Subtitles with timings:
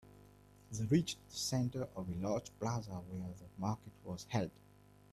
[0.71, 4.49] They reached the center of a large plaza where the market was held.